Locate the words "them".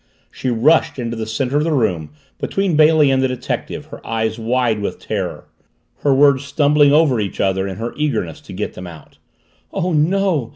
8.73-8.87